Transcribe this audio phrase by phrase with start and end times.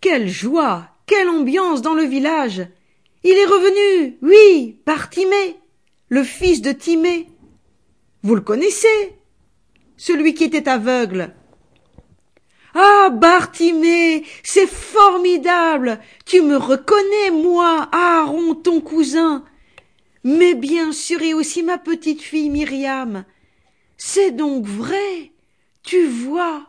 [0.00, 2.66] Quelle joie, quelle ambiance dans le village.
[3.24, 5.10] Il est revenu, oui, par
[6.08, 7.28] le fils de Timée.
[8.22, 9.14] Vous le connaissez,
[9.96, 11.34] celui qui était aveugle.
[12.74, 15.98] Ah, Bartimée, c'est formidable.
[16.26, 19.44] Tu me reconnais, moi, Aaron, ton cousin.
[20.24, 23.24] Mais bien sûr, et aussi ma petite fille Myriam.
[23.96, 25.32] C'est donc vrai.
[25.82, 26.66] Tu vois,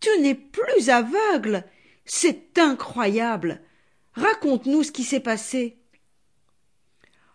[0.00, 1.64] tu n'es plus aveugle.
[2.06, 3.60] C'est incroyable.
[4.14, 5.76] Raconte-nous ce qui s'est passé.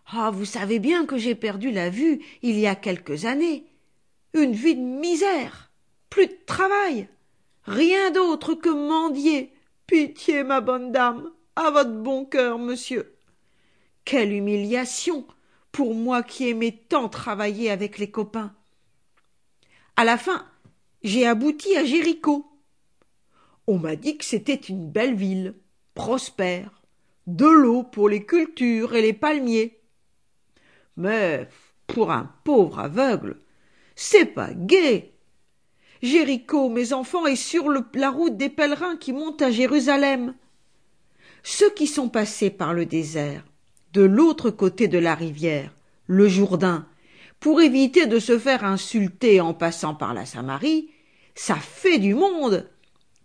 [0.07, 3.65] Ah, vous savez bien que j'ai perdu la vue il y a quelques années.
[4.33, 5.71] Une vie de misère,
[6.09, 7.07] plus de travail,
[7.65, 9.53] rien d'autre que mendier.
[9.87, 13.15] Pitié, ma bonne dame, à votre bon cœur, monsieur.
[14.05, 15.27] Quelle humiliation
[15.71, 18.53] pour moi qui aimais tant travailler avec les copains.
[19.95, 20.45] À la fin,
[21.03, 22.50] j'ai abouti à Jéricho.
[23.67, 25.55] On m'a dit que c'était une belle ville,
[25.93, 26.81] prospère,
[27.27, 29.79] de l'eau pour les cultures et les palmiers.
[30.97, 31.47] Mais
[31.87, 33.37] pour un pauvre aveugle,
[33.95, 35.13] c'est pas gai.
[36.01, 40.33] Jéricho, mes enfants, est sur la route des pèlerins qui montent à Jérusalem.
[41.43, 43.45] Ceux qui sont passés par le désert,
[43.93, 45.73] de l'autre côté de la rivière,
[46.07, 46.87] le Jourdain,
[47.39, 50.89] pour éviter de se faire insulter en passant par la Samarie,
[51.35, 52.69] ça fait du monde.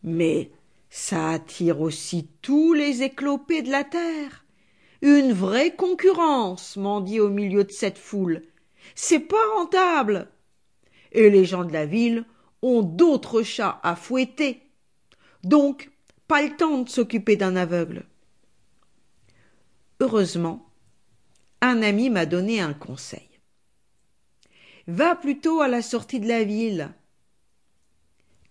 [0.02, 0.50] Mais
[0.90, 4.44] ça attire aussi tous les éclopés de la terre.
[5.02, 8.42] Une vraie concurrence, dit au milieu de cette foule.
[8.94, 10.28] C'est pas rentable.
[11.12, 12.24] Et les gens de la ville
[12.62, 14.62] ont d'autres chats à fouetter.
[15.44, 15.90] Donc,
[16.28, 18.06] pas le temps de s'occuper d'un aveugle.
[20.00, 20.66] Heureusement,
[21.60, 23.28] un ami m'a donné un conseil.
[24.88, 26.92] Va plutôt à la sortie de la ville.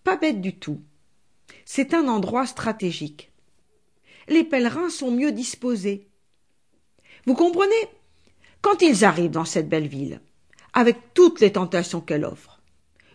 [0.03, 0.81] Pas bête du tout.
[1.65, 3.31] C'est un endroit stratégique.
[4.27, 6.07] Les pèlerins sont mieux disposés.
[7.25, 7.73] Vous comprenez?
[8.61, 10.21] Quand ils arrivent dans cette belle ville,
[10.73, 12.61] avec toutes les tentations qu'elle offre,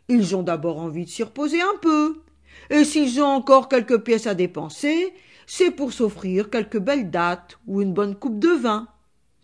[0.09, 2.22] ils ont d'abord envie de s'y reposer un peu.
[2.71, 5.15] Et s'ils ont encore quelques pièces à dépenser,
[5.47, 8.89] c'est pour s'offrir quelques belles dates ou une bonne coupe de vin,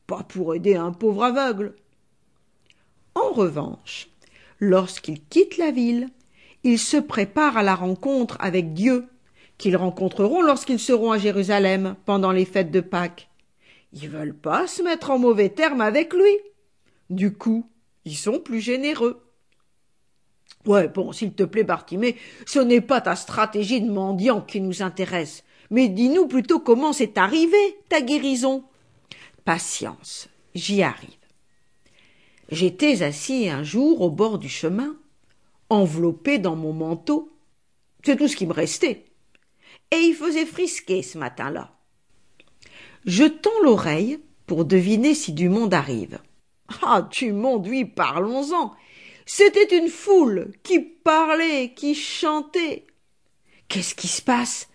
[0.07, 1.75] pas pour aider un pauvre aveugle.
[3.15, 4.09] En revanche,
[4.59, 6.09] lorsqu'ils quittent la ville,
[6.67, 9.07] ils se préparent à la rencontre avec Dieu,
[9.57, 13.29] qu'ils rencontreront lorsqu'ils seront à Jérusalem pendant les fêtes de Pâques.
[13.93, 16.37] Ils veulent pas se mettre en mauvais termes avec lui.
[17.09, 17.71] Du coup,
[18.05, 19.23] ils sont plus généreux.
[20.67, 22.17] Ouais, bon, s'il te plaît, Bartimée,
[22.47, 27.17] ce n'est pas ta stratégie de mendiant qui nous intéresse, mais dis-nous plutôt comment c'est
[27.17, 28.65] arrivé, ta guérison.
[29.45, 31.11] Patience, j'y arrive.
[32.51, 34.97] J'étais assis un jour au bord du chemin,
[35.69, 37.31] enveloppé dans mon manteau.
[38.05, 39.05] C'est tout ce qui me restait.
[39.91, 41.73] Et il faisait frisquer ce matin-là.
[43.05, 46.19] Je tends l'oreille pour deviner si du monde arrive.
[46.83, 48.75] Ah, du monde, oui, parlons-en.
[49.25, 52.87] C'était une foule qui parlait, qui chantait.
[53.69, 54.69] Qu'est-ce qui se passe?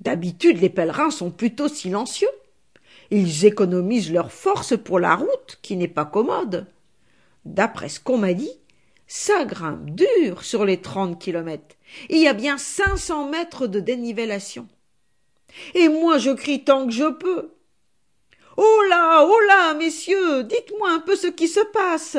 [0.00, 2.28] D'habitude, les pèlerins sont plutôt silencieux.
[3.10, 6.66] Ils économisent leurs forces pour la route, qui n'est pas commode.
[7.44, 8.52] D'après ce qu'on m'a dit,
[9.10, 11.74] ça grimpe dur sur les trente kilomètres.
[12.10, 14.68] Il y a bien cinq cents mètres de dénivellation.
[15.74, 17.50] Et moi, je crie tant que je peux.
[18.56, 22.18] Oh là, oh là, messieurs, dites-moi un peu ce qui se passe.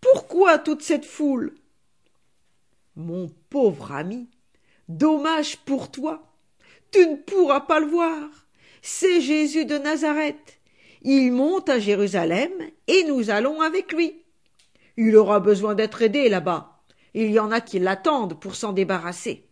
[0.00, 1.54] Pourquoi toute cette foule?
[2.96, 4.28] Mon pauvre ami,
[4.88, 6.26] dommage pour toi.
[6.90, 8.48] Tu ne pourras pas le voir.
[8.82, 10.58] C'est Jésus de Nazareth.
[11.02, 12.50] Il monte à Jérusalem
[12.88, 14.21] et nous allons avec lui.
[14.96, 16.82] Il aura besoin d'être aidé là-bas.
[17.14, 19.46] Il y en a qui l'attendent pour s'en débarrasser.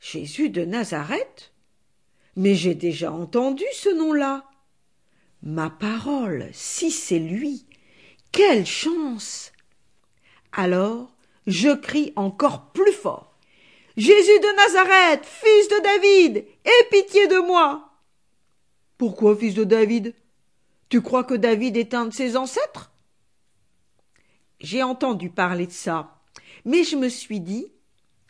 [0.00, 1.52] Jésus de Nazareth?
[2.36, 4.44] Mais j'ai déjà entendu ce nom-là.
[5.42, 7.66] Ma parole, si c'est lui.
[8.32, 9.52] Quelle chance.
[10.52, 11.12] Alors
[11.46, 13.36] je crie encore plus fort.
[13.96, 17.90] Jésus de Nazareth, fils de David, aie pitié de moi.
[18.98, 20.14] Pourquoi fils de David?
[20.88, 22.89] Tu crois que David est un de ses ancêtres?
[24.60, 26.20] J'ai entendu parler de ça,
[26.64, 27.72] mais je me suis dit,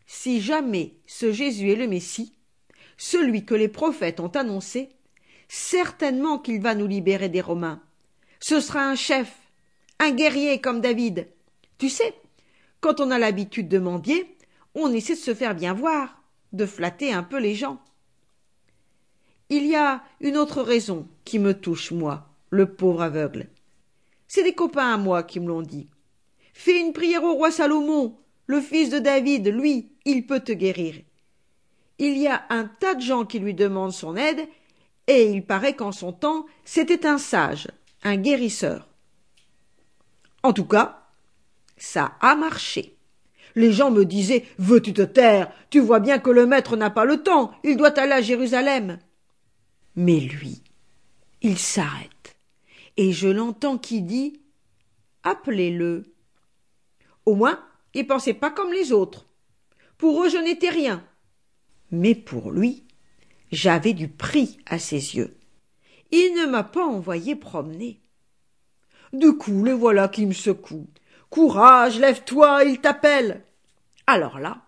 [0.06, 2.34] si jamais ce Jésus est le Messie,
[2.96, 4.90] celui que les prophètes ont annoncé,
[5.48, 7.82] certainement qu'il va nous libérer des Romains.
[8.38, 9.36] Ce sera un chef,
[9.98, 11.26] un guerrier comme David.
[11.78, 12.14] Tu sais,
[12.80, 14.36] quand on a l'habitude de mendier,
[14.74, 16.22] on essaie de se faire bien voir,
[16.52, 17.80] de flatter un peu les gens.
[19.48, 23.48] Il y a une autre raison qui me touche, moi, le pauvre aveugle.
[24.28, 25.88] C'est des copains à moi qui me l'ont dit.
[26.62, 30.96] Fais une prière au roi Salomon, le fils de David, lui, il peut te guérir.
[31.98, 34.46] il y a un tas de gens qui lui demandent son aide,
[35.06, 37.68] et il paraît qu'en son temps, c'était un sage,
[38.02, 38.90] un guérisseur.
[40.42, 41.06] En tout cas,
[41.78, 42.94] ça a marché.
[43.54, 45.50] Les gens me disaient Veux-tu te taire?
[45.70, 48.98] Tu vois bien que le maître n'a pas le temps, il doit aller à Jérusalem.
[49.96, 50.62] Mais lui,
[51.40, 52.36] il s'arrête,
[52.98, 54.42] et je l'entends qui dit
[55.22, 56.04] Appelez-le.
[57.26, 57.62] Au moins,
[57.94, 59.26] il pensait pas comme les autres.
[59.98, 61.04] Pour eux, je n'étais rien.
[61.90, 62.84] Mais pour lui,
[63.52, 65.36] j'avais du prix à ses yeux.
[66.12, 68.00] Il ne m'a pas envoyé promener.
[69.12, 70.88] Du coup, le voilà qui me secoue.
[71.30, 73.44] Courage, lève-toi, il t'appelle.
[74.06, 74.62] Alors là,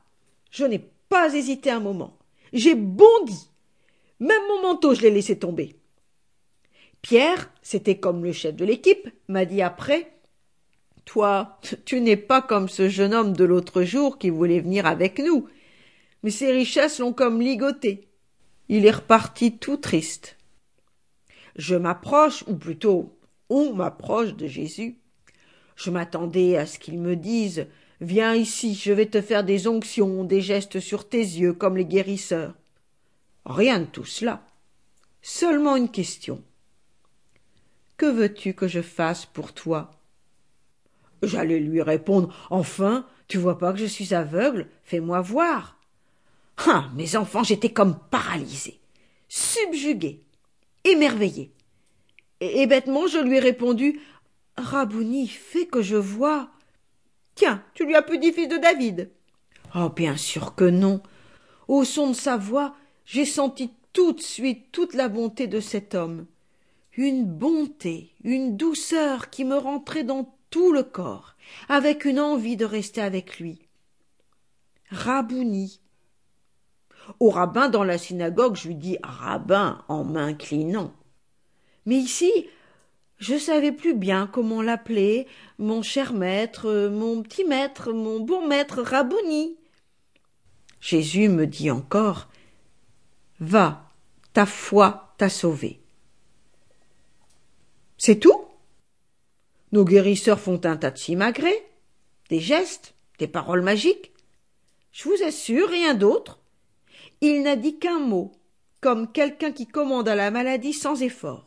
[0.51, 2.19] je n'ai pas hésité un moment.
[2.53, 3.49] J'ai bondi.
[4.21, 5.77] Même mon manteau, je l'ai laissé tomber.
[7.01, 10.13] Pierre, c'était comme le chef de l'équipe, m'a dit après
[11.05, 15.19] Toi, tu n'es pas comme ce jeune homme de l'autre jour qui voulait venir avec
[15.19, 15.49] nous.
[16.23, 18.09] Mais ses richesses l'ont comme ligoté.
[18.69, 20.37] Il est reparti tout triste.
[21.57, 23.19] Je m'approche, ou plutôt
[23.51, 24.97] on m'approche de Jésus.
[25.77, 27.67] Je m'attendais à ce qu'il me dise
[28.01, 31.85] Viens ici, je vais te faire des onctions, des gestes sur tes yeux comme les
[31.85, 32.55] guérisseurs.
[33.45, 34.45] Rien de tout cela.
[35.21, 36.43] Seulement une question.
[37.97, 40.02] Que veux-tu que je fasse pour toi?
[41.23, 45.79] J'allais lui répondre Enfin, tu vois pas que je suis aveugle Fais-moi voir.
[46.67, 48.81] Ah, mes enfants, j'étais comme paralysé,
[49.29, 50.23] subjugué,
[50.85, 51.53] émerveillé.
[52.41, 54.01] Et, bêtement, je lui ai répondu
[54.57, 56.51] Rabouni, fais que je vois.
[57.35, 59.11] Tiens, tu lui as pu dit fils de David.
[59.75, 61.01] Oh, bien sûr que non.
[61.69, 62.75] Au son de sa voix,
[63.07, 66.27] j'ai senti tout de suite toute la bonté de cet homme.
[66.97, 71.35] Une bonté, une douceur qui me rentrait dans tout le corps,
[71.69, 73.67] avec une envie de rester avec lui.
[74.91, 75.81] Rabouni.
[77.19, 80.93] Au rabbin dans la synagogue, je lui dis rabbin en m'inclinant.
[81.87, 82.31] Mais ici,
[83.19, 85.27] je savais plus bien comment l'appeler,
[85.59, 89.57] mon cher maître, mon petit maître, mon bon maître Rabouni.
[90.81, 92.29] Jésus me dit encore
[93.41, 93.91] Va,
[94.35, 95.81] ta foi t'a sauvé.
[97.97, 98.42] C'est tout?
[99.73, 101.67] Nos guérisseurs font un tas de simagrées,
[102.29, 104.13] des gestes, des paroles magiques.
[104.93, 106.41] Je vous assure, rien d'autre.
[107.23, 108.33] Il n'a dit qu'un mot,
[108.83, 111.47] comme quelqu'un qui commande à la maladie sans effort.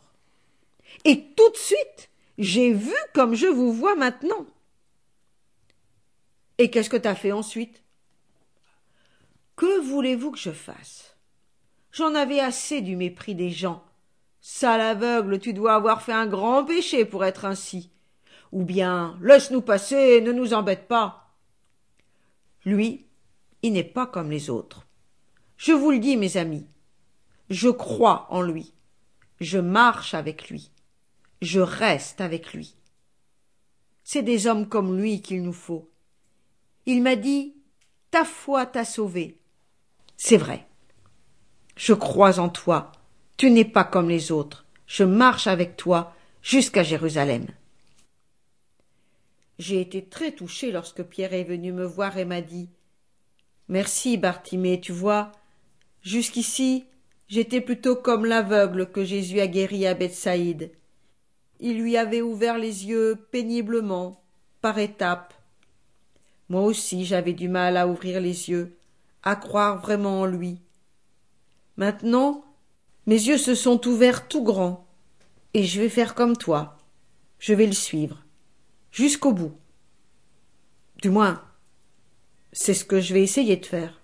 [1.04, 4.46] Et tout de suite, j'ai vu comme je vous vois maintenant.
[6.58, 7.82] Et qu'est-ce que t'as fait ensuite?
[9.54, 11.16] Que voulez-vous que je fasse?
[11.92, 13.84] J'en avais assez du mépris des gens.
[14.40, 17.90] Sale aveugle, tu dois avoir fait un grand péché pour être ainsi.
[18.52, 21.34] Ou bien laisse-nous passer, ne nous embête pas.
[22.64, 23.06] Lui,
[23.62, 24.86] il n'est pas comme les autres.
[25.56, 26.66] Je vous le dis, mes amis,
[27.50, 28.74] je crois en lui,
[29.40, 30.70] je marche avec lui
[31.42, 32.74] je reste avec lui.
[34.04, 35.90] C'est des hommes comme lui qu'il nous faut.
[36.86, 37.54] Il m'a dit
[38.10, 39.38] Ta foi t'a sauvé.
[40.16, 40.66] C'est vrai.
[41.76, 42.92] Je crois en toi.
[43.36, 44.64] Tu n'es pas comme les autres.
[44.86, 47.46] Je marche avec toi jusqu'à Jérusalem.
[49.58, 52.68] J'ai été très touché lorsque Pierre est venu me voir et m'a dit
[53.68, 55.32] Merci, Bartimée, tu vois,
[56.02, 56.84] jusqu'ici,
[57.28, 60.70] j'étais plutôt comme l'aveugle que Jésus a guéri à Bethsaïde.
[61.58, 64.22] Il lui avait ouvert les yeux péniblement,
[64.60, 65.32] par étapes.
[66.48, 68.76] Moi aussi j'avais du mal à ouvrir les yeux,
[69.22, 70.60] à croire vraiment en lui.
[71.76, 72.44] Maintenant,
[73.06, 74.86] mes yeux se sont ouverts tout grands,
[75.54, 76.76] et je vais faire comme toi.
[77.38, 78.25] Je vais le suivre,
[78.96, 79.54] jusqu'au bout.
[81.02, 81.44] Du moins,
[82.52, 84.00] c'est ce que je vais essayer de faire.